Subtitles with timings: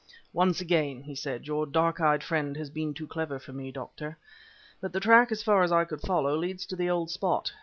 [0.33, 4.17] "Once again," he said, "your dark eyed friend has been too clever for me, Doctor.
[4.81, 7.53] But the track as far as I could follow, leads to the old spot.